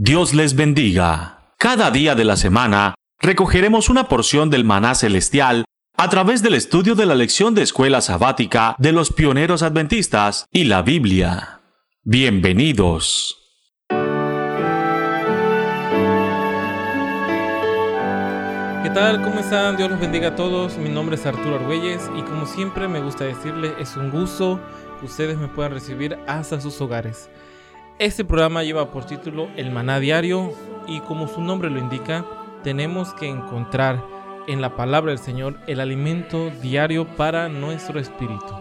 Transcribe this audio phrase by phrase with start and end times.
[0.00, 1.54] Dios les bendiga.
[1.58, 5.64] Cada día de la semana recogeremos una porción del maná celestial
[5.96, 10.66] a través del estudio de la lección de escuela sabática de los pioneros adventistas y
[10.66, 11.62] la Biblia.
[12.04, 13.38] Bienvenidos.
[13.88, 13.96] ¿Qué
[18.94, 19.20] tal?
[19.24, 19.76] ¿Cómo están?
[19.76, 20.78] Dios los bendiga a todos.
[20.78, 24.60] Mi nombre es Arturo Argüelles y como siempre me gusta decirles, es un gusto
[25.00, 27.28] que ustedes me puedan recibir hasta sus hogares.
[27.98, 30.52] Este programa lleva por título El Maná Diario
[30.86, 32.24] y como su nombre lo indica,
[32.62, 34.00] tenemos que encontrar
[34.46, 38.54] en la palabra del Señor el alimento diario para nuestro espíritu.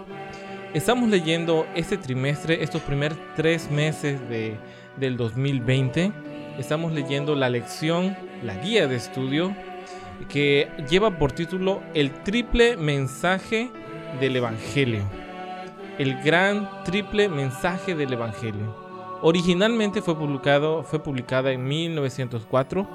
[0.73, 4.57] Estamos leyendo este trimestre, estos primeros tres meses de,
[4.95, 6.12] del 2020,
[6.57, 9.55] estamos leyendo la lección, la guía de estudio
[10.29, 13.70] que lleva por título El triple mensaje
[14.20, 15.04] del Evangelio.
[15.99, 18.87] El gran triple mensaje del Evangelio.
[19.21, 22.88] Originalmente fue, publicado, fue publicada en 1904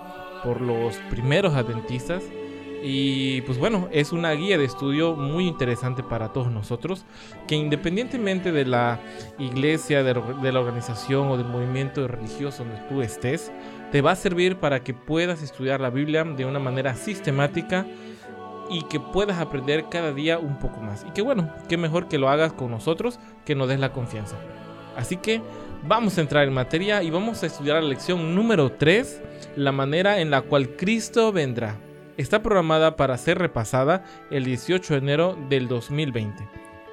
[0.44, 2.22] por los primeros adventistas
[2.84, 7.04] y pues bueno, es una guía de estudio muy interesante para todos nosotros,
[7.46, 8.98] que independientemente de la
[9.38, 10.14] iglesia, de,
[10.52, 13.52] la organización o del movimiento religioso donde tú estés,
[13.92, 17.86] te va a servir para que puedas estudiar la Biblia de una manera sistemática
[18.68, 21.04] y que puedas aprender cada día un poco más.
[21.06, 24.36] Y que bueno, que mejor que lo hagas con nosotros, que nos des la confianza.
[24.96, 25.40] Así que
[25.84, 29.20] Vamos a entrar en materia y vamos a estudiar la lección número 3,
[29.56, 31.76] la manera en la cual Cristo vendrá.
[32.16, 36.48] Está programada para ser repasada el 18 de enero del 2020.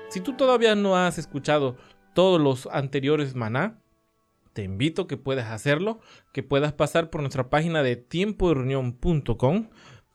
[0.10, 1.78] Si tú todavía no has escuchado
[2.16, 3.80] todos los anteriores maná,
[4.54, 6.00] te invito a que puedas hacerlo,
[6.34, 8.56] que puedas pasar por nuestra página de tiempo de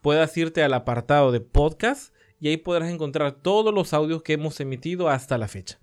[0.01, 4.59] puedas irte al apartado de podcast y ahí podrás encontrar todos los audios que hemos
[4.59, 5.79] emitido hasta la fecha.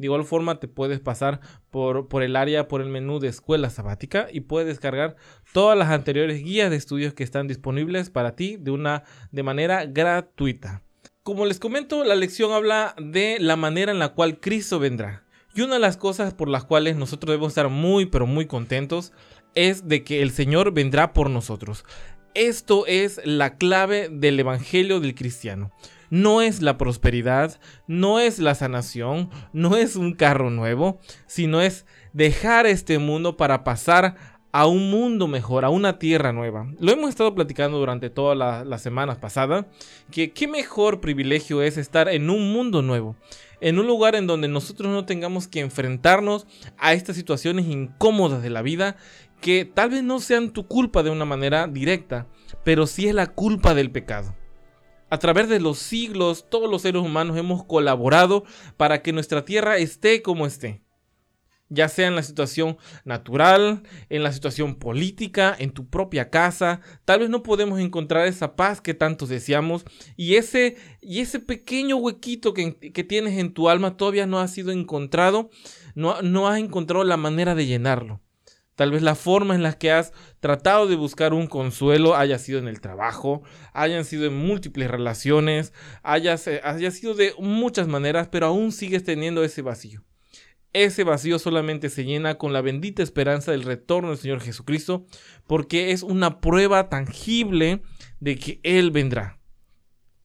[0.00, 3.68] De igual forma te puedes pasar por, por el área, por el menú de escuela
[3.68, 5.16] sabática y puedes descargar
[5.52, 9.84] todas las anteriores guías de estudios que están disponibles para ti de, una, de manera
[9.84, 10.82] gratuita.
[11.22, 15.26] Como les comento, la lección habla de la manera en la cual Cristo vendrá.
[15.54, 19.12] Y una de las cosas por las cuales nosotros debemos estar muy pero muy contentos
[19.54, 21.84] es de que el Señor vendrá por nosotros.
[22.32, 25.70] Esto es la clave del Evangelio del cristiano
[26.10, 31.86] no es la prosperidad, no es la sanación, no es un carro nuevo, sino es
[32.12, 34.16] dejar este mundo para pasar
[34.52, 36.66] a un mundo mejor, a una tierra nueva.
[36.80, 39.66] Lo hemos estado platicando durante todas las semanas pasadas,
[40.10, 43.16] que qué mejor privilegio es estar en un mundo nuevo,
[43.60, 46.46] en un lugar en donde nosotros no tengamos que enfrentarnos
[46.78, 48.96] a estas situaciones incómodas de la vida,
[49.40, 52.26] que tal vez no sean tu culpa de una manera directa,
[52.64, 54.34] pero sí es la culpa del pecado.
[55.10, 58.44] A través de los siglos, todos los seres humanos hemos colaborado
[58.76, 60.82] para que nuestra tierra esté como esté.
[61.68, 67.20] Ya sea en la situación natural, en la situación política, en tu propia casa, tal
[67.20, 69.84] vez no podemos encontrar esa paz que tantos deseamos
[70.16, 74.46] y ese, y ese pequeño huequito que, que tienes en tu alma todavía no ha
[74.46, 75.50] sido encontrado,
[75.96, 78.20] no, no has encontrado la manera de llenarlo.
[78.80, 82.58] Tal vez la forma en la que has tratado de buscar un consuelo haya sido
[82.58, 83.42] en el trabajo,
[83.74, 89.44] hayan sido en múltiples relaciones, haya, haya sido de muchas maneras, pero aún sigues teniendo
[89.44, 90.02] ese vacío.
[90.72, 95.04] Ese vacío solamente se llena con la bendita esperanza del retorno del Señor Jesucristo,
[95.46, 97.82] porque es una prueba tangible
[98.18, 99.40] de que Él vendrá.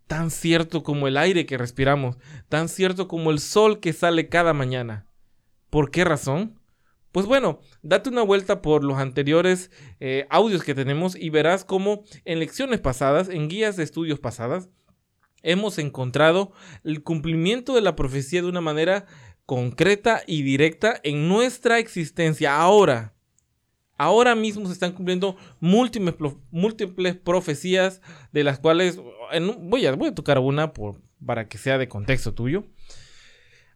[0.08, 2.16] Tan cierto como el aire que respiramos,
[2.48, 5.08] tan cierto como el sol que sale cada mañana.
[5.70, 6.58] ¿Por qué razón?
[7.16, 9.72] Pues bueno, date una vuelta por los anteriores
[10.02, 14.68] eh, audios que tenemos y verás cómo en lecciones pasadas, en guías de estudios pasadas,
[15.42, 16.52] hemos encontrado
[16.84, 19.06] el cumplimiento de la profecía de una manera
[19.46, 23.16] concreta y directa en nuestra existencia ahora.
[23.98, 26.16] Ahora mismo se están cumpliendo múltiples,
[26.52, 28.02] múltiples profecías
[28.34, 29.00] de las cuales
[29.60, 32.66] voy, a, tocar una por, para que sea de contexto tuyo.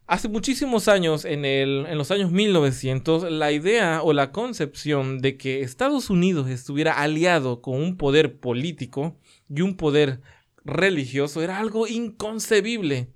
[0.09, 5.37] Hace muchísimos años, en, el, en, los años 1900, la idea o la concepción de
[5.37, 9.15] que Estados Unidos estuviera aliado con un poder político
[9.49, 10.19] y un poder
[10.65, 13.09] religioso era algo inconcebible.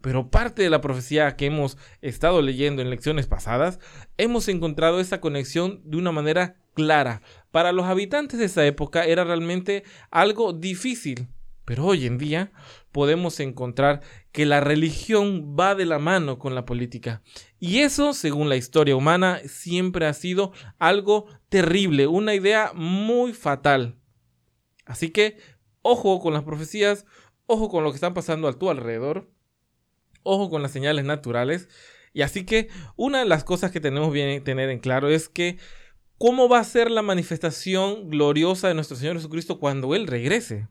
[0.00, 3.80] Pero parte de la profecía que hemos estado leyendo en lecciones pasadas,
[4.16, 7.22] hemos encontrado esa conexión de una manera clara.
[7.50, 9.82] Para los habitantes de esa época era realmente
[10.12, 11.26] algo difícil
[11.66, 12.52] pero hoy en día
[12.92, 14.00] podemos encontrar
[14.32, 17.22] que la religión va de la mano con la política.
[17.58, 23.96] Y eso, según la historia humana, siempre ha sido algo terrible, una idea muy fatal.
[24.86, 25.36] Así que,
[25.82, 27.04] ojo con las profecías,
[27.46, 29.28] ojo con lo que está pasando a tu alrededor,
[30.22, 31.68] ojo con las señales naturales.
[32.14, 35.58] Y así que una de las cosas que tenemos que tener en claro es que
[36.18, 40.66] ¿Cómo va a ser la manifestación gloriosa de nuestro Señor Jesucristo cuando Él regrese?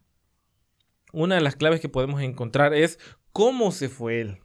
[1.16, 3.00] Una de las claves que podemos encontrar es
[3.32, 4.40] cómo se fue Él.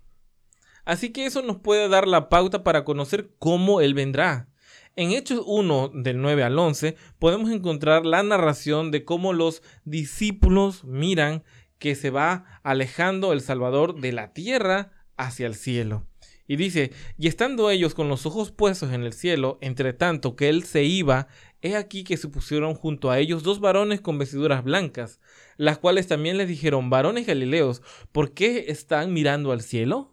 [0.85, 4.49] Así que eso nos puede dar la pauta para conocer cómo Él vendrá.
[4.95, 10.85] En Hechos 1 del 9 al 11 podemos encontrar la narración de cómo los discípulos
[10.85, 11.43] miran
[11.81, 16.07] que se va alejando el Salvador de la tierra hacia el cielo.
[16.51, 20.49] Y dice, y estando ellos con los ojos puestos en el cielo, entre tanto que
[20.49, 21.29] él se iba,
[21.63, 25.21] he aquí que se pusieron junto a ellos dos varones con vestiduras blancas,
[25.59, 30.13] las cuales también les dijeron, varones galileos, ¿por qué están mirando al cielo?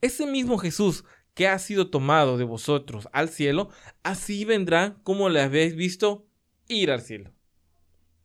[0.00, 1.04] Ese mismo Jesús
[1.34, 3.68] que ha sido tomado de vosotros al cielo,
[4.02, 6.26] así vendrá como le habéis visto
[6.66, 7.34] ir al cielo.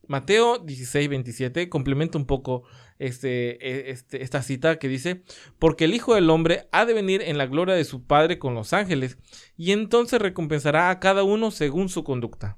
[0.07, 2.63] Mateo 16, 27 complementa un poco
[3.07, 5.23] este, e, este, esta cita que dice,
[5.59, 8.55] porque el Hijo del Hombre ha de venir en la gloria de su Padre con
[8.55, 9.17] los ángeles,
[9.57, 12.57] y entonces recompensará a cada uno según su conducta.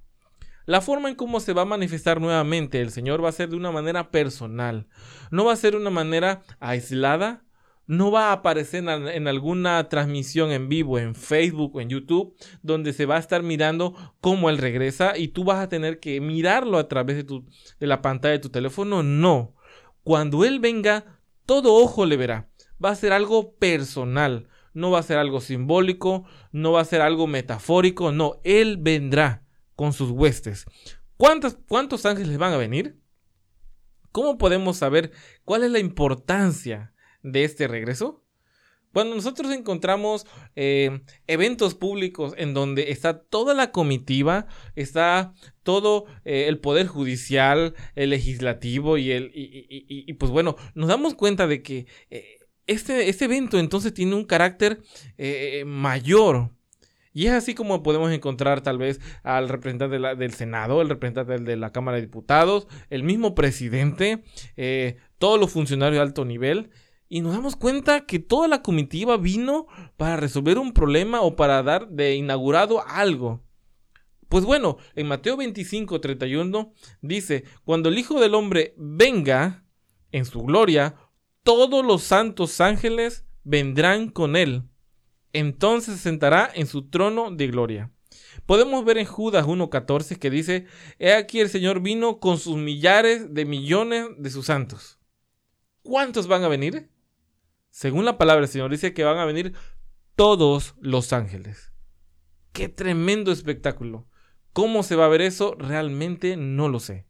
[0.66, 3.56] La forma en cómo se va a manifestar nuevamente el Señor va a ser de
[3.56, 4.88] una manera personal,
[5.32, 7.44] no va a ser de una manera aislada,
[7.88, 12.94] no va a aparecer en, alguna transmisión en vivo en Facebook o en YouTube donde
[12.94, 16.80] se va a estar mirando cómo Él regresa y tú vas a tener que mirarlo
[16.80, 17.42] a través de,
[17.80, 19.04] de la pantalla de tu teléfono.
[19.04, 19.55] No,
[20.06, 22.48] cuando Él venga, todo ojo le verá.
[22.84, 27.02] Va a ser algo personal, no va a ser algo simbólico, no va a ser
[27.02, 30.66] algo metafórico, no, Él vendrá con sus huestes.
[31.18, 33.02] ¿Cuántos, cuántos ángeles van a venir?
[34.12, 35.12] ¿Cómo podemos saber
[35.44, 36.94] cuál es la importancia
[37.24, 38.25] de este regreso?
[38.96, 40.26] Cuando nosotros encontramos
[40.56, 44.48] eh, eventos públicos en donde está toda la comitiva,
[44.78, 45.34] está
[45.64, 51.46] todo eh, el poder judicial, el legislativo y el y, pues bueno, nos damos cuenta
[51.46, 52.38] de que eh,
[52.68, 54.82] este, este, evento entonces tiene un carácter
[55.66, 56.52] mayor.
[57.12, 61.58] Y es así como podemos encontrar tal vez al representante del Senado, el representante de
[61.58, 64.24] la Cámara de Diputados, el mismo presidente,
[65.18, 66.70] todos los funcionarios de alto nivel
[67.16, 71.64] y nos damos cuenta que toda la comitiva vino para resolver un problema o para
[71.64, 73.42] dar de inaugurado algo.
[74.28, 79.64] Pues bueno, en Mateo 25, 31 dice, cuando el Hijo del Hombre venga
[80.12, 80.98] en su gloria,
[81.44, 84.64] todos los santos ángeles vendrán con él.
[85.32, 87.94] Entonces se sentará en su trono de gloria.
[88.46, 90.66] Podemos ver en Judas 1.14 que dice,
[91.00, 95.00] He aquí el Señor vino con sus millares de millones de sus santos.
[95.82, 96.90] ¿Cuántos van a venir?
[97.75, 99.51] Según la palabra del Señor, dice que van a venir
[100.16, 101.74] todos los ángeles.
[102.54, 104.07] Qué tremendo espectáculo.
[104.54, 105.56] ¿Cómo se va a ver eso?
[105.60, 107.06] Realmente no lo sé.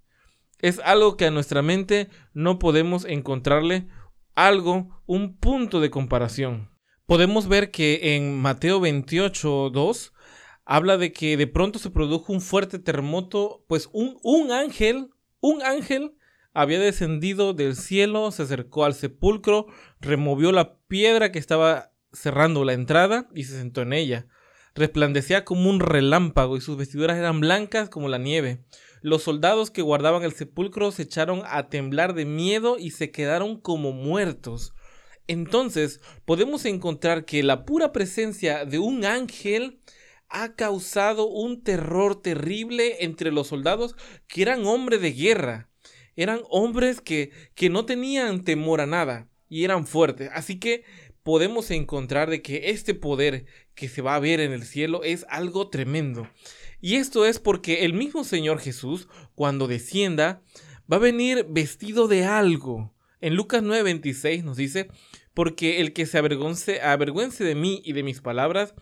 [0.57, 3.87] Es algo que a nuestra mente no podemos encontrarle
[4.33, 6.71] algo, un punto de comparación.
[7.05, 10.13] Podemos ver que en Mateo 28, 2
[10.65, 15.61] habla de que de pronto se produjo un fuerte terremoto, pues un, un ángel, un
[15.61, 16.14] ángel
[16.55, 19.67] había descendido del cielo, se acercó al sepulcro,
[19.99, 24.27] removió la piedra que estaba cerrando la entrada y se sentó en ella.
[24.73, 28.63] Resplandecía como un relámpago y sus vestiduras eran blancas como la nieve.
[29.01, 33.59] Los soldados que guardaban el sepulcro se echaron a temblar de miedo y se quedaron
[33.59, 34.73] como muertos.
[35.27, 39.81] Entonces podemos encontrar que la pura presencia de un ángel
[40.29, 43.97] ha causado un terror terrible entre los soldados
[44.27, 45.69] que eran hombres de guerra
[46.15, 50.29] eran hombres que, que no tenían temor a nada y eran fuertes.
[50.33, 50.83] Así que
[51.23, 55.25] podemos encontrar de que este poder que se va a ver en el cielo es
[55.29, 56.29] algo tremendo.
[56.81, 60.43] Y esto es porque el mismo Señor Jesús, cuando descienda,
[60.91, 62.93] va a venir vestido de algo.
[63.21, 64.87] En Lucas 9:26 nos dice,
[65.33, 68.75] porque el que se avergüence, avergüence de mí y de mis palabras,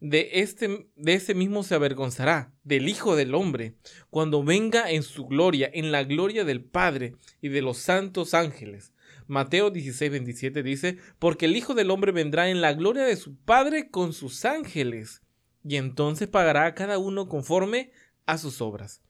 [0.00, 3.74] de, este, de ese mismo se avergonzará, del Hijo del Hombre,
[4.10, 8.92] cuando venga en su gloria, en la gloria del Padre y de los santos ángeles.
[9.26, 13.36] Mateo 16, 27 dice, porque el Hijo del Hombre vendrá en la gloria de su
[13.36, 15.22] Padre con sus ángeles,
[15.64, 17.90] y entonces pagará a cada uno conforme
[18.26, 19.02] a sus obras.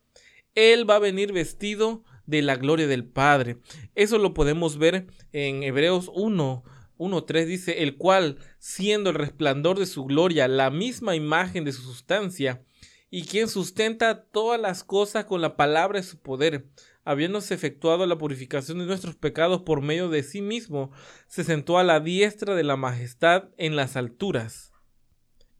[0.54, 3.58] Él va a venir vestido de la gloria del Padre.
[3.94, 6.64] Eso lo podemos ver en Hebreos 1,
[6.98, 11.82] 1.3 dice, el cual, siendo el resplandor de su gloria, la misma imagen de su
[11.82, 12.64] sustancia,
[13.10, 16.66] y quien sustenta todas las cosas con la palabra de su poder,
[17.04, 20.90] habiéndose efectuado la purificación de nuestros pecados por medio de sí mismo,
[21.26, 24.72] se sentó a la diestra de la majestad en las alturas.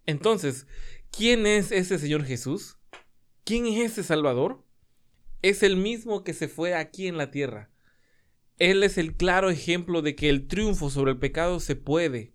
[0.05, 0.67] Entonces,
[1.11, 2.79] ¿quién es ese Señor Jesús?
[3.45, 4.63] ¿Quién es ese Salvador?
[5.41, 7.71] Es el mismo que se fue aquí en la tierra
[8.59, 12.33] él es el claro ejemplo de que el triunfo sobre el pecado se puede.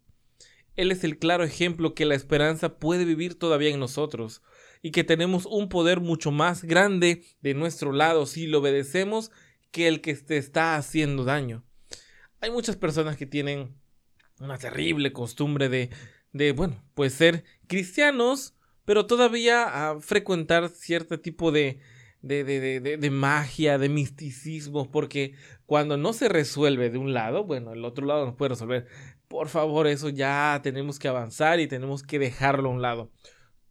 [0.75, 4.41] Él es el claro ejemplo que la esperanza puede vivir todavía en nosotros.
[4.85, 9.31] y que tenemos un poder mucho más grande de nuestro lado si lo obedecemos
[9.71, 11.63] que el que te está haciendo daño.
[12.41, 13.77] Hay muchas personas que tienen
[14.41, 15.89] una terrible costumbre de,
[16.33, 21.79] de bueno, pues ser cristianos, pero todavía a frecuentar cierto tipo de,
[22.21, 25.33] de, de, de, de, magia, de misticismo, porque
[25.73, 28.85] cuando no se resuelve de un lado, bueno, el otro lado no puede resolver.
[29.27, 33.09] Por favor, eso ya tenemos que avanzar y tenemos que dejarlo a un lado.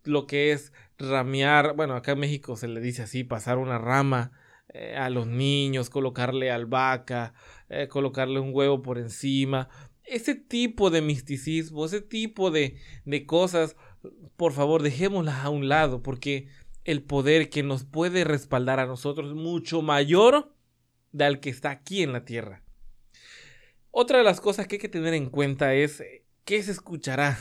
[0.02, 4.32] Lo que es ramear, bueno, acá en México se le dice así, pasar una rama
[4.70, 7.34] eh, a los niños, colocarle albahaca,
[7.68, 9.68] eh, colocarle un huevo por encima.
[10.02, 13.76] Ese tipo de misticismo, ese tipo de, de cosas,
[14.34, 16.48] por favor, dejémoslas a un lado, porque
[16.82, 20.52] el poder que nos puede respaldar a nosotros es mucho mayor
[21.12, 22.62] del que está aquí en la tierra.
[23.90, 27.38] Otra de las cosas que hay que tener en cuenta es eh, qué se escuchará.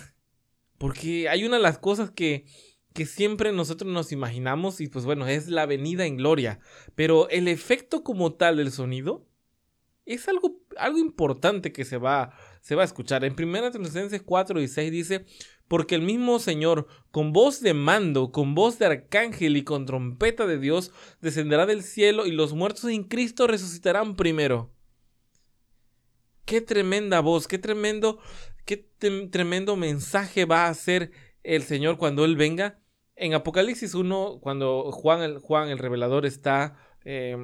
[0.77, 2.45] Porque hay una de las cosas que,
[2.93, 6.59] que siempre nosotros nos imaginamos y pues bueno, es la venida en gloria.
[6.95, 9.27] Pero el efecto como tal del sonido
[10.05, 13.23] es algo, algo importante que se va, se va a escuchar.
[13.23, 15.25] En 1 Tesalonicenses 4 y 6 dice,
[15.71, 20.45] porque el mismo Señor, con voz de mando, con voz de arcángel y con trompeta
[20.45, 24.69] de Dios, descenderá del cielo y los muertos en Cristo resucitarán primero.
[26.43, 28.19] Qué tremenda voz, qué tremendo,
[28.65, 28.85] qué
[29.31, 32.81] tremendo mensaje va a hacer el Señor cuando Él venga.
[33.15, 36.75] En Apocalipsis 1, cuando Juan el, Juan el revelador está
[37.05, 37.37] eh,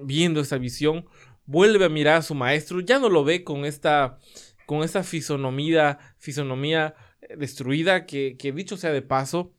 [0.00, 1.04] viendo esa visión,
[1.44, 4.16] vuelve a mirar a su maestro, ya no lo ve con esta,
[4.64, 6.94] con esta fisonomía, fisonomía
[7.36, 9.52] destruida, que, que dicho sea de paso,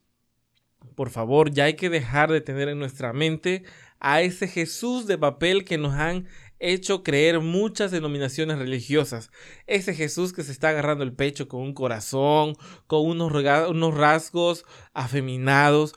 [0.96, 3.64] por favor, ya hay que dejar de tener en nuestra mente
[4.00, 6.28] a ese Jesús de papel que nos han
[6.60, 9.32] hecho creer muchas denominaciones religiosas.
[9.68, 12.56] Ese Jesús que se está agarrando el pecho con un corazón,
[12.88, 13.32] con unos,
[13.70, 15.94] unos rasgos afeminados.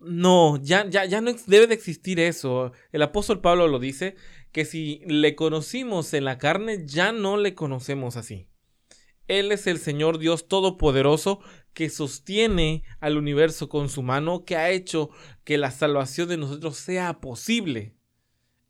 [0.00, 2.72] No, ya, ya, ya no debe de existir eso.
[2.90, 4.16] El apóstol Pablo lo dice,
[4.50, 8.48] que si le conocimos en la carne, ya no le conocemos así.
[9.38, 11.40] Él es el Señor Dios Todopoderoso
[11.72, 15.08] que sostiene al universo con su mano, que ha hecho
[15.44, 17.94] que la salvación de nosotros sea posible.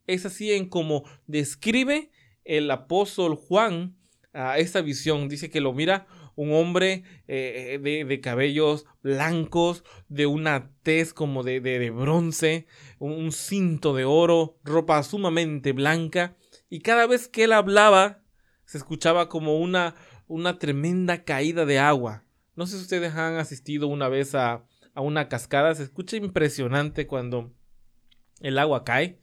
[0.06, 2.12] Es así en como describe
[2.44, 3.96] el apóstol Juan
[4.32, 5.28] a esta visión.
[5.28, 11.60] Dice que lo mira un hombre eh, de, cabellos blancos, de una tez como de,
[11.60, 12.66] de, bronce,
[13.00, 16.36] un cinto de oro, ropa sumamente blanca.
[16.70, 18.22] Y cada vez que él hablaba,
[18.64, 19.96] se escuchaba como una
[20.32, 22.24] una tremenda caída de agua.
[22.56, 27.06] No sé si ustedes han asistido una vez a, a una cascada, se escucha impresionante
[27.06, 27.52] cuando
[28.40, 29.20] el agua cae.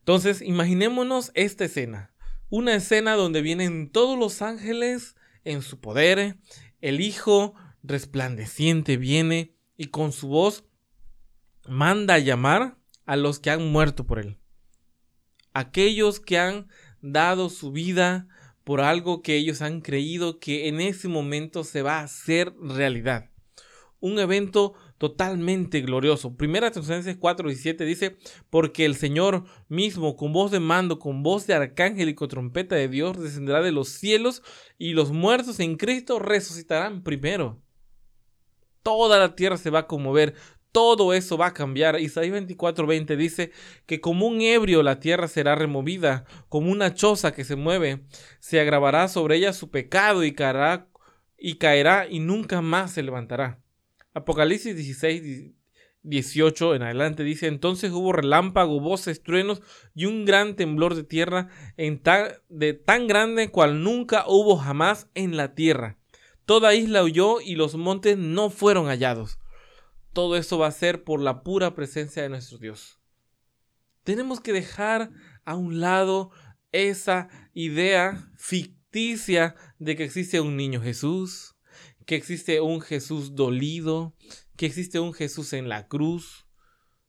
[0.00, 2.12] Entonces, imaginémonos esta escena.
[2.48, 5.14] Una escena donde vienen todos los ángeles
[5.44, 6.36] en su poder,
[6.80, 7.54] el Hijo
[7.84, 10.64] resplandeciente viene y con su voz
[11.68, 14.38] manda a llamar a los que han muerto por él.
[15.54, 16.68] Aquellos que han
[17.00, 18.26] dado su vida
[18.66, 23.30] por algo que ellos han creído que en ese momento se va a hacer realidad.
[24.00, 26.36] Un evento totalmente glorioso.
[26.36, 28.16] Primera Tesalonicenses 4 y 7 dice,
[28.50, 32.74] porque el Señor mismo con voz de mando, con voz de arcángel y con trompeta
[32.74, 34.42] de Dios descenderá de los cielos
[34.78, 37.62] y los muertos en Cristo resucitarán primero.
[38.82, 40.34] Toda la tierra se va a conmover,
[40.72, 41.98] todo eso va a cambiar.
[42.00, 43.50] Isaías 24:20 dice
[43.86, 48.02] que como un ebrio la tierra será removida, como una choza que se mueve,
[48.40, 50.88] se agravará sobre ella su pecado y caerá
[51.38, 53.60] y caerá y nunca más se levantará.
[54.12, 55.52] Apocalipsis 16
[56.02, 59.60] 18 en adelante dice, entonces hubo relámpago, voces, truenos
[59.94, 62.00] y un gran temblor de tierra en
[62.48, 65.98] de tan grande cual nunca hubo jamás en la tierra.
[66.44, 69.40] Toda isla huyó y los montes no fueron hallados
[70.16, 72.98] todo eso va a ser por la pura presencia de nuestro Dios.
[74.02, 75.10] Tenemos que dejar
[75.44, 76.30] a un lado
[76.72, 81.54] esa idea ficticia de que existe un niño Jesús,
[82.06, 84.16] que existe un Jesús dolido,
[84.56, 86.46] que existe un Jesús en la cruz.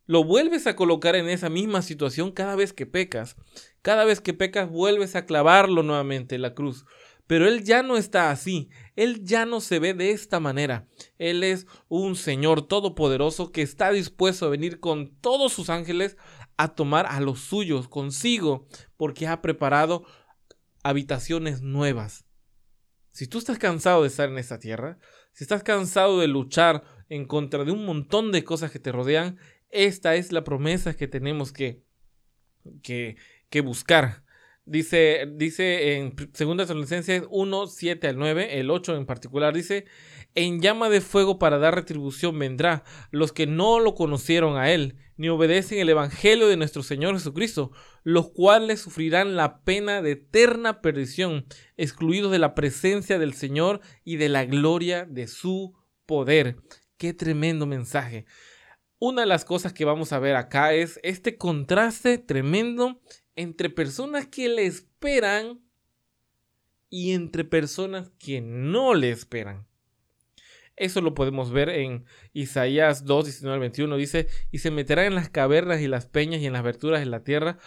[0.06, 3.38] Lo vuelves a colocar en esa misma situación cada vez que pecas.
[3.82, 6.84] Cada vez que pecas vuelves a clavarlo nuevamente en la cruz.
[7.28, 10.88] Pero Él ya no está así, Él ya no se ve de esta manera.
[11.18, 16.18] Él es un Señor todopoderoso que está dispuesto a venir con todos sus ángeles
[16.56, 20.06] a tomar a los suyos consigo, porque ha preparado
[20.84, 22.26] habitaciones nuevas.
[23.12, 24.98] Si tú estás cansado de estar en esta tierra,
[25.34, 29.38] si estás cansado de luchar en contra de un montón de cosas que te rodean,
[29.70, 31.84] esta es la promesa que tenemos que,
[32.82, 33.18] que,
[33.50, 34.24] que buscar
[34.70, 39.86] Dice, dice en 2 Tesalonicenses 1, 7 al 9, el 8 en particular, dice,
[40.36, 44.98] en llama de fuego para dar retribución vendrá los que no lo conocieron a él,
[45.16, 47.72] ni obedecen el Evangelio de nuestro Señor Jesucristo,
[48.04, 51.46] los cuales sufrirán la pena de eterna perdición,
[51.78, 56.58] excluidos de la presencia del Señor y de la gloria de su poder.
[56.98, 58.26] Qué tremendo mensaje.
[59.00, 63.00] Una de las cosas que vamos a ver acá es este contraste tremendo
[63.38, 65.62] entre personas que le esperan
[66.90, 69.66] y entre personas que no le esperan.
[70.76, 73.96] Eso lo podemos ver en Isaías 2, 19 21.
[73.96, 77.08] Dice, y se meterá en las cavernas y las peñas y en las aberturas de
[77.08, 77.58] la tierra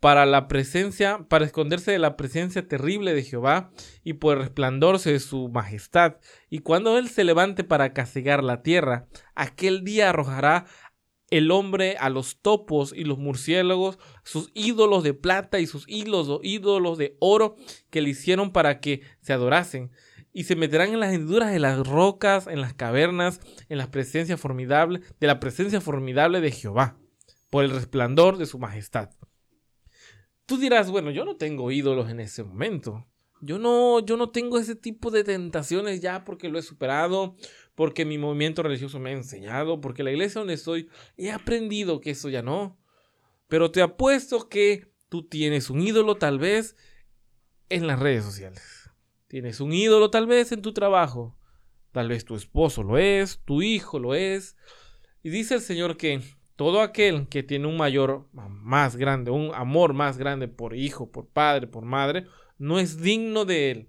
[0.00, 3.70] para la presencia, para esconderse de la presencia terrible de Jehová
[4.02, 6.16] y por el resplandor de su majestad.
[6.48, 10.66] Y cuando él se levante para castigar la tierra, aquel día arrojará
[11.30, 16.40] el hombre a los topos y los murciélagos, sus ídolos de plata y sus ídolos,
[16.42, 17.56] ídolos de oro
[17.90, 19.90] que le hicieron para que se adorasen.
[20.32, 24.36] Y se meterán en las hendiduras de las rocas, en las cavernas, en la presencia
[24.36, 26.98] formidable, de la presencia formidable de Jehová,
[27.50, 29.10] por el resplandor de su majestad.
[30.46, 33.06] Tú dirás, bueno, yo no tengo ídolos en ese momento.
[33.40, 37.36] Yo no, yo no tengo ese tipo de tentaciones ya porque lo he superado,
[37.74, 42.10] porque mi movimiento religioso me ha enseñado, porque la iglesia donde estoy he aprendido que
[42.10, 42.78] eso ya no.
[43.48, 46.76] Pero te apuesto que tú tienes un ídolo tal vez
[47.68, 48.90] en las redes sociales.
[49.26, 51.36] Tienes un ídolo tal vez en tu trabajo.
[51.92, 54.56] Tal vez tu esposo lo es, tu hijo lo es.
[55.22, 56.22] Y dice el Señor que
[56.56, 61.26] todo aquel que tiene un mayor, más grande, un amor más grande por hijo, por
[61.26, 62.26] padre, por madre,
[62.58, 63.88] no es digno de él.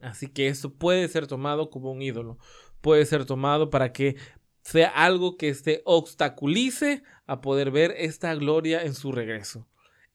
[0.00, 2.38] Así que eso puede ser tomado como un ídolo
[2.84, 4.16] puede ser tomado para que
[4.60, 9.66] sea algo que se obstaculice a poder ver esta gloria en su regreso.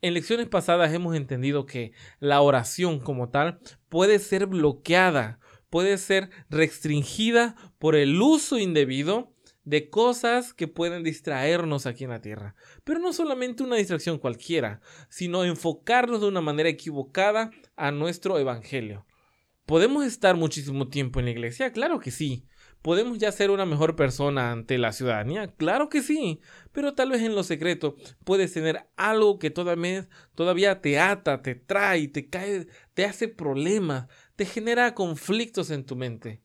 [0.03, 3.59] En lecciones pasadas hemos entendido que la oración como tal
[3.89, 5.39] puede ser bloqueada,
[5.71, 9.33] puede ser restringida por el uso indebido
[9.63, 12.53] de cosas que pueden distraernos aquí en la tierra.
[12.83, 19.07] Pero no solamente una distracción cualquiera, sino enfocarnos de una manera equivocada a nuestro evangelio.
[19.69, 21.71] ¿Podemos estar muchísimo tiempo en la iglesia?
[21.71, 22.47] Claro que sí.
[22.81, 25.53] ¿Podemos ya ser una mejor persona ante la ciudadanía?
[25.57, 26.39] Claro que sí,
[26.71, 32.07] pero tal vez en lo secreto puedes tener algo que todavía, te ata, te trae,
[32.07, 36.41] te cae, te hace problemas, te genera conflictos en tu mente.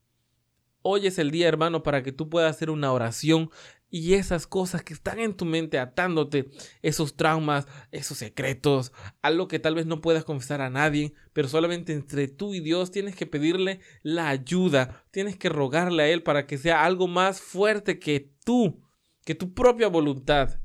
[0.82, 3.48] Hoy es el día, hermano, para que tú puedas hacer una oración
[3.94, 6.50] y esas cosas que están en tu mente atándote,
[6.82, 8.90] esos traumas, esos secretos,
[9.22, 12.90] algo que tal vez no puedas confesar a nadie, pero solamente entre tú y Dios
[12.90, 17.40] tienes que pedirle la ayuda, tienes que rogarle a Él para que sea algo más
[17.40, 18.82] fuerte que tú,
[19.24, 20.58] que tu propia voluntad.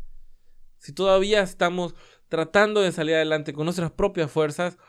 [0.79, 1.93] Si todavía estamos
[2.29, 4.79] tratando de salir adelante con nuestras propias fuerzas,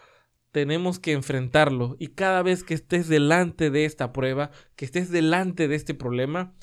[0.50, 1.94] tenemos que enfrentarlo.
[1.98, 6.55] Y cada vez que estés delante de esta prueba, que estés delante de este problema,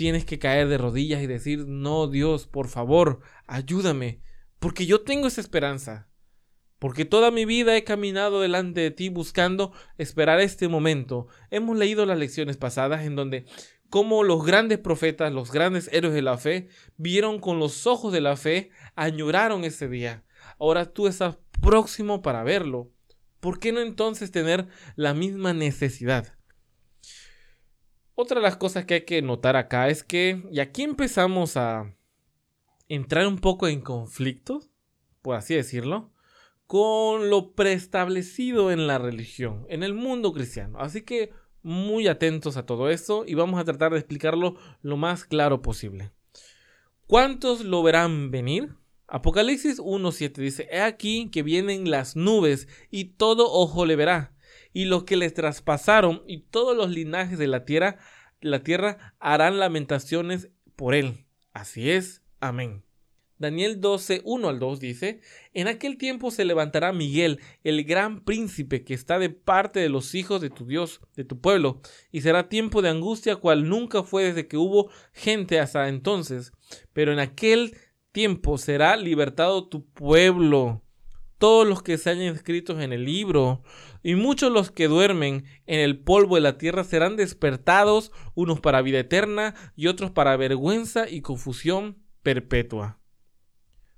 [0.00, 4.22] tienes que caer de rodillas y decir, no, Dios, por favor, ayúdame,
[4.58, 6.08] porque yo tengo esa esperanza,
[6.78, 11.26] porque toda mi vida he caminado delante de ti buscando esperar este momento.
[11.50, 13.44] Hemos leído las lecciones pasadas en donde
[13.90, 18.22] como los grandes profetas, los grandes héroes de la fe, vieron con los ojos de
[18.22, 20.24] la fe, añoraron ese día.
[20.58, 22.90] Ahora tú estás próximo para verlo.
[23.40, 26.39] ¿Por qué no entonces tener la misma necesidad?
[28.22, 31.96] Otra de las cosas que hay que notar acá es que, y aquí empezamos a
[32.86, 34.60] entrar un poco en conflicto,
[35.22, 36.12] por así decirlo,
[36.66, 40.80] con lo preestablecido en la religión, en el mundo cristiano.
[40.80, 45.24] Así que muy atentos a todo esto y vamos a tratar de explicarlo lo más
[45.24, 46.12] claro posible.
[47.06, 48.74] ¿Cuántos lo verán venir?
[49.06, 54.34] Apocalipsis 1.7 dice, He aquí que vienen las nubes y todo ojo le verá
[54.72, 57.98] y los que les traspasaron y todos los linajes de la tierra,
[58.40, 61.26] la tierra harán lamentaciones por él.
[61.52, 62.22] Así es.
[62.40, 62.84] Amén.
[63.40, 65.20] Daniel 12, 1 al 2 dice,
[65.54, 70.14] En aquel tiempo se levantará Miguel, el gran príncipe que está de parte de los
[70.14, 71.80] hijos de tu Dios, de tu pueblo,
[72.12, 76.52] y será tiempo de angustia cual nunca fue desde que hubo gente hasta entonces.
[76.92, 77.78] Pero en aquel
[78.12, 80.82] tiempo será libertado tu pueblo,
[81.40, 83.62] todos los que se hayan escritos en el libro,
[84.02, 88.82] y muchos los que duermen en el polvo de la tierra serán despertados, unos para
[88.82, 93.00] vida eterna y otros para vergüenza y confusión perpetua.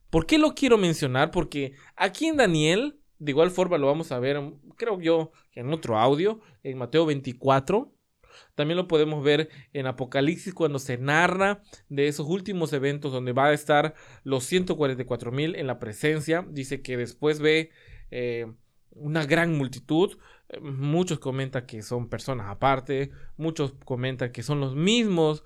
[0.08, 1.32] ¿Por qué lo quiero mencionar?
[1.32, 4.40] Porque aquí en Daniel, de igual forma lo vamos a ver,
[4.76, 7.92] creo yo, en otro audio, en Mateo 24,
[8.54, 13.46] también lo podemos ver en Apocalipsis cuando se narra de esos últimos eventos donde va
[13.46, 16.46] a estar los 144 mil en la presencia.
[16.48, 17.70] Dice que después ve
[18.10, 18.46] eh,
[18.90, 20.18] una gran multitud.
[20.60, 25.44] Muchos comentan que son personas aparte, muchos comentan que son los mismos.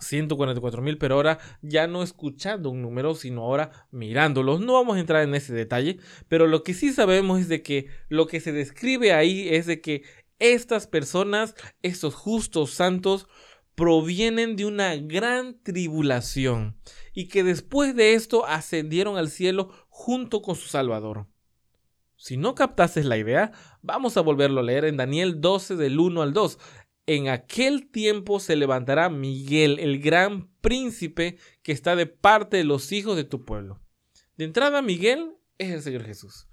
[0.00, 4.60] 144 mil, pero ahora ya no escuchando un número, sino ahora mirándolos.
[4.60, 7.86] No vamos a entrar en ese detalle, pero lo que sí sabemos es de que
[8.08, 10.02] lo que se describe ahí es de que
[10.38, 13.26] estas personas, estos justos santos,
[13.74, 16.80] provienen de una gran tribulación
[17.12, 21.26] y que después de esto ascendieron al cielo junto con su Salvador.
[22.16, 26.22] Si no captases la idea, vamos a volverlo a leer en Daniel 12 del 1
[26.22, 26.58] al 2
[27.08, 32.92] en aquel tiempo se levantará Miguel, el gran príncipe que está de parte de los
[32.92, 33.80] hijos de tu pueblo.
[34.36, 36.48] De entrada, Miguel es el Señor Jesús.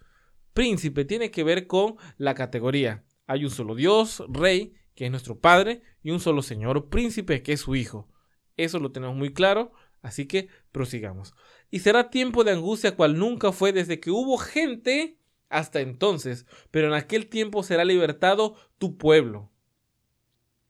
[0.54, 3.04] Príncipe tiene que ver con la categoría.
[3.28, 7.54] Hay un solo Dios, Rey, que es nuestro Padre, y un solo Señor, Príncipe, que
[7.54, 8.10] es su Hijo.
[8.58, 11.34] Eso lo tenemos muy claro, así que prosigamos.
[11.70, 15.18] Y será tiempo de angustia cual nunca fue desde que hubo gente
[15.50, 19.52] hasta entonces, pero en aquel tiempo será libertado tu pueblo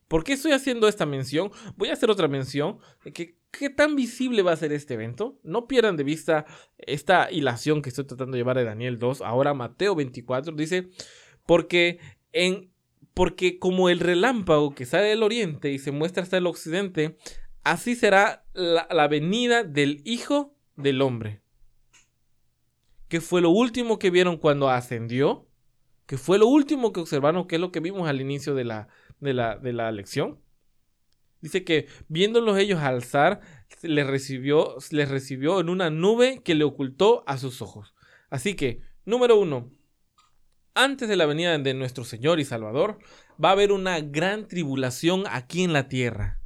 [0.08, 1.52] ¿Por qué estoy haciendo esta mención?
[1.78, 5.40] Voy a hacer otra mención de que qué tan visible va a ser este evento.
[5.44, 6.46] No pierdan de vista
[6.78, 9.22] esta hilación que estoy tratando de llevar de Daniel 2.
[9.22, 10.90] Ahora Mateo 24 dice,
[11.48, 12.00] porque
[13.14, 17.18] porque como el relámpago que sale del oriente y se muestra hasta el occidente,
[17.64, 21.42] así será la, la venida del Hijo del Hombre.
[23.08, 25.48] ¿Qué fue lo último que vieron cuando ascendió?
[26.06, 27.48] ¿Qué fue lo último que observaron?
[27.48, 30.40] ¿Qué es lo que vimos al inicio de la, de la, de la lección.
[31.42, 33.42] Dice que viéndolos ellos alzar,
[33.82, 37.94] les recibió, les recibió en una nube que le ocultó a sus ojos.
[38.30, 39.72] Así que, número uno,
[40.76, 43.00] antes de la venida de nuestro Señor y Salvador,
[43.44, 46.40] va a haber una gran tribulación aquí en la tierra.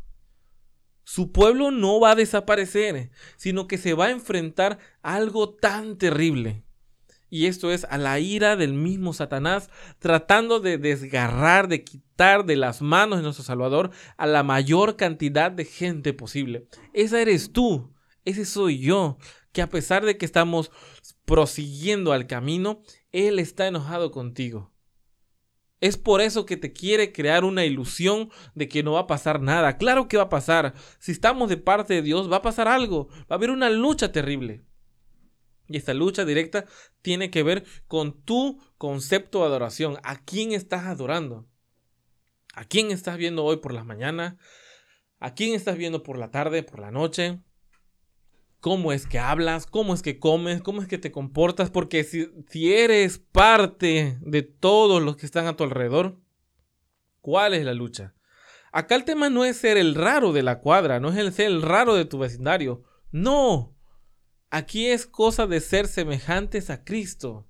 [1.03, 5.97] Su pueblo no va a desaparecer, sino que se va a enfrentar a algo tan
[5.97, 6.63] terrible
[7.29, 12.55] y esto es a la ira del mismo Satanás, tratando de desgarrar, de quitar de
[12.55, 16.67] las manos de nuestro Salvador a la mayor cantidad de gente posible.
[16.93, 17.93] Esa eres tú,
[18.25, 19.17] ese soy yo,
[19.51, 20.71] que a pesar de que estamos
[21.25, 24.71] prosiguiendo al camino, Él está enojado contigo.
[25.81, 29.41] Es por eso que te quiere crear una ilusión de que no va a pasar
[29.41, 29.77] nada.
[29.77, 30.73] Claro que va a pasar.
[30.99, 33.07] Si estamos de parte de Dios, va a pasar algo.
[33.09, 34.65] Va a haber una lucha terrible.
[35.67, 36.65] Y esta lucha directa
[37.01, 39.97] tiene que ver con tu concepto de adoración.
[40.03, 41.47] ¿A quién estás adorando?
[42.53, 44.35] ¿A quién estás viendo hoy por las mañanas?
[45.19, 47.39] ¿A quién estás viendo por la tarde, por la noche?
[48.59, 49.65] ¿Cómo es que hablas?
[49.65, 50.61] ¿Cómo es que comes?
[50.61, 51.69] ¿Cómo es que te comportas?
[51.69, 56.17] Porque si, si eres parte de todos los que están a tu alrededor,
[57.21, 58.15] ¿cuál es la lucha?
[58.71, 61.47] Acá el tema no es ser el raro de la cuadra, no es el ser
[61.47, 62.83] el raro de tu vecindario.
[63.11, 63.75] No,
[64.51, 67.47] Aquí es cosa de ser semejantes a Cristo.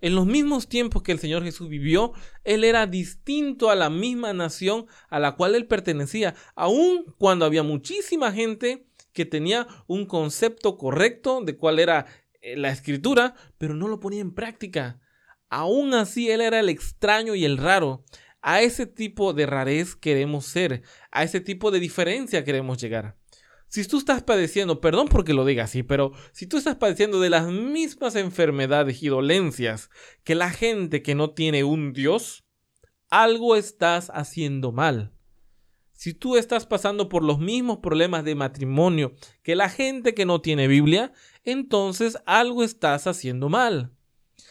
[0.00, 4.32] En los mismos tiempos que el Señor Jesús vivió, Él era distinto a la misma
[4.32, 8.85] nación a la cual Él pertenecía, aun cuando había muchísima gente
[9.16, 12.06] que tenía un concepto correcto de cuál era
[12.42, 15.00] eh, la escritura, pero no lo ponía en práctica.
[15.48, 18.04] Aún así, Él era el extraño y el raro.
[18.42, 23.16] A ese tipo de rarez queremos ser, a ese tipo de diferencia queremos llegar.
[23.68, 27.30] Si tú estás padeciendo, perdón porque lo diga así, pero si tú estás padeciendo de
[27.30, 29.90] las mismas enfermedades y dolencias
[30.22, 32.44] que la gente que no tiene un Dios,
[33.10, 35.15] algo estás haciendo mal.
[35.96, 40.40] Si tú estás pasando por los mismos problemas de matrimonio que la gente que no
[40.40, 43.92] tiene Biblia, entonces algo estás haciendo mal.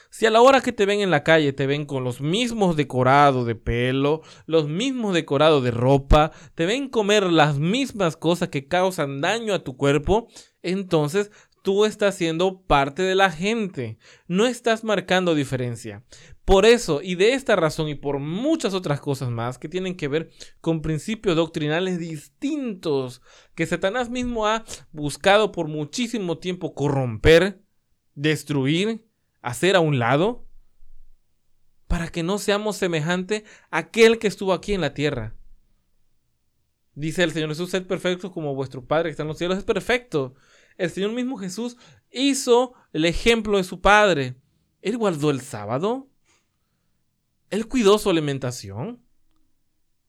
[0.10, 2.76] Si a la hora que te ven en la calle te ven con los mismos
[2.76, 8.68] decorados de pelo, los mismos decorados de ropa, te ven comer las mismas cosas que
[8.68, 10.28] causan daño a tu cuerpo,
[10.64, 11.32] entonces
[11.64, 16.04] tú estás siendo parte de la gente, no estás marcando diferencia.
[16.46, 20.08] Por eso y de esta razón y por muchas otras cosas más que tienen que
[20.08, 20.30] ver
[20.62, 23.24] con principios doctrinales distintos
[23.56, 27.64] que Satanás mismo ha buscado por muchísimo tiempo corromper,
[28.14, 29.08] destruir,
[29.42, 30.48] hacer a un lado
[31.88, 35.36] para que no seamos semejante a aquel que estuvo aquí en la tierra.
[36.94, 39.64] Dice el Señor Jesús, sed perfectos como vuestro Padre que está en los cielos es
[39.64, 40.36] perfecto.
[40.78, 41.76] El Señor mismo Jesús
[42.12, 44.36] hizo el ejemplo de su Padre.
[44.82, 46.10] Él guardó el sábado.
[47.50, 49.02] Él cuidó su alimentación.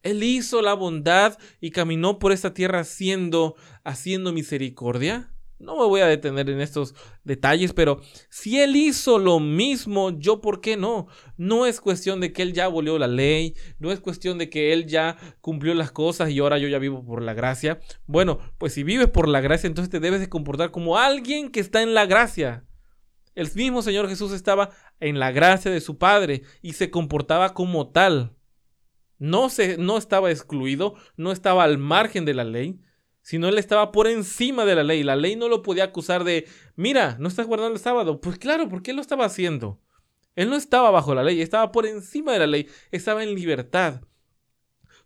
[0.03, 5.33] Él hizo la bondad y caminó por esta tierra haciendo, haciendo misericordia.
[5.59, 10.39] No me voy a detener en estos detalles, pero si él hizo lo mismo, yo
[10.39, 11.07] por qué no?
[11.35, 14.71] No es cuestión de que él ya abolió la ley, no es cuestión de que
[14.71, 17.79] él ya cumplió las cosas y ahora yo ya vivo por la gracia.
[18.05, 21.59] Bueno, pues si vives por la gracia, entonces te debes de comportar como alguien que
[21.59, 22.63] está en la gracia.
[23.37, 27.89] El mismo Señor Jesús estaba en la gracia de su Padre y se comportaba como
[27.89, 28.35] tal.
[29.19, 32.81] No, se, no estaba excluido, no estaba al margen de la ley,
[33.21, 35.03] sino él estaba por encima de la ley.
[35.03, 38.21] La ley no lo podía acusar de, mira, no estás guardando el sábado.
[38.21, 39.79] Pues claro, ¿por qué lo estaba haciendo?
[40.35, 44.01] Él no estaba bajo la ley, estaba por encima de la ley, estaba en libertad.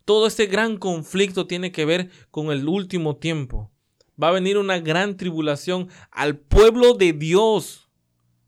[0.06, 3.74] Todo este gran conflicto tiene que ver con el último tiempo.
[4.22, 7.91] Va a venir una gran tribulación al pueblo de Dios.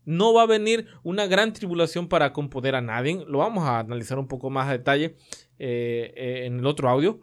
[0.04, 3.24] No va a venir una gran tribulación para componer a nadie.
[3.26, 5.16] Lo vamos a analizar un poco más a detalle
[5.58, 7.20] eh, eh, en el otro audio.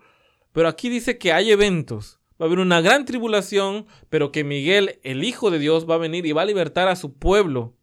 [0.51, 2.19] Pero aquí dice que hay eventos.
[2.41, 5.99] Va a haber una gran tribulación, pero que Miguel, el Hijo de Dios, va a
[5.99, 7.75] venir y va a libertar a su pueblo.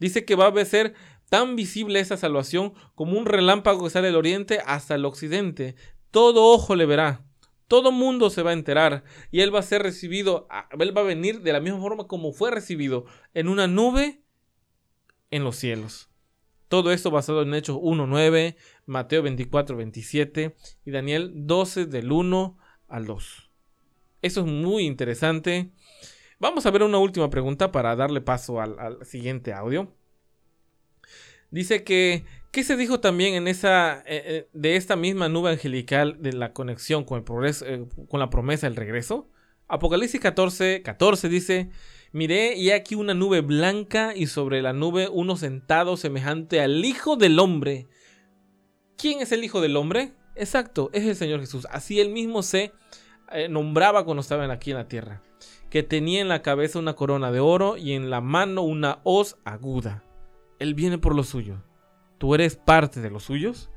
[0.00, 0.94] Dice que va a ser
[1.30, 5.76] tan visible esa salvación como un relámpago que sale del oriente hasta el occidente.
[6.10, 7.24] Todo ojo le verá.
[7.68, 10.46] Todo mundo se va a enterar y él va a ser recibido,
[10.78, 14.23] él va a venir de la misma forma como fue recibido, en una nube
[15.34, 16.08] en los cielos.
[16.68, 18.54] Todo esto basado en Hechos 1.9,
[18.86, 23.50] Mateo 24.27 y Daniel 12 del 1 al 2.
[24.22, 25.72] Eso es muy interesante.
[26.38, 29.92] Vamos a ver una última pregunta para darle paso al, siguiente audio.
[31.50, 36.22] Dice que, ¿qué se dijo también en esa, eh, eh, de esta misma nube angelical
[36.22, 39.28] de la conexión con, el progreso, eh, con la promesa del regreso?
[39.66, 41.70] Apocalipsis 14, 14 dice,
[42.14, 47.16] miré y aquí una nube blanca y sobre la nube uno sentado semejante al Hijo
[47.16, 47.88] del Hombre.
[48.96, 50.12] ¿Quién es el Hijo del Hombre?
[50.36, 51.66] Exacto, es el Señor Jesús.
[51.70, 52.72] Así él mismo se
[53.32, 55.22] eh, nombraba cuando estaban aquí en la tierra,
[55.70, 59.36] que tenía en la cabeza una corona de oro y en la mano una hoz
[59.44, 60.04] aguda.
[60.60, 61.58] Él viene por los suyos.
[62.18, 63.70] ¿Tú eres parte de los suyos?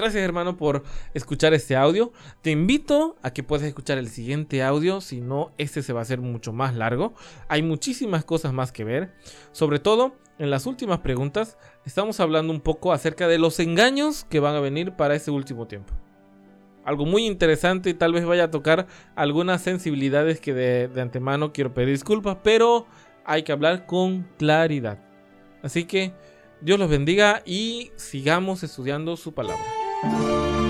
[0.00, 0.82] Gracias hermano por
[1.12, 2.10] escuchar este audio.
[2.40, 6.04] Te invito a que puedas escuchar el siguiente audio, si no, este se va a
[6.04, 7.12] hacer mucho más largo.
[7.48, 9.12] Hay muchísimas cosas más que ver.
[9.52, 14.40] Sobre todo, en las últimas preguntas, estamos hablando un poco acerca de los engaños que
[14.40, 15.92] van a venir para este último tiempo
[16.82, 21.74] algo muy interesante y tal vez vaya a tocar algunas sensibilidades que de, antemano quiero
[21.74, 22.86] pedir disculpas, pero
[23.26, 24.98] hay que hablar con claridad.
[25.62, 26.14] Así que
[26.62, 29.79] Dios los bendiga y sigamos estudiando su palabra.
[30.02, 30.69] Música